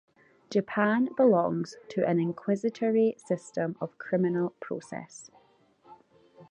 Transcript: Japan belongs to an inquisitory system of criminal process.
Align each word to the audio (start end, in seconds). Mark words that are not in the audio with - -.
Japan 0.49 1.09
belongs 1.15 1.75
to 1.89 2.03
an 2.07 2.17
inquisitory 2.19 3.13
system 3.19 3.75
of 3.79 3.99
criminal 3.99 4.55
process. 4.59 5.29